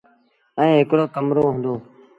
ائيٚݩ 0.59 0.79
هڪڙو 0.81 1.05
ڪمرو 1.15 1.41
هُݩدو۔ 1.51 1.73